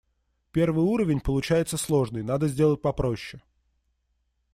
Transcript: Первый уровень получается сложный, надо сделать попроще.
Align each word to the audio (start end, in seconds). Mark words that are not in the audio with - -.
Первый 0.51 0.83
уровень 0.83 1.19
получается 1.21 1.77
сложный, 1.77 2.23
надо 2.23 2.47
сделать 2.47 2.81
попроще. 2.81 3.39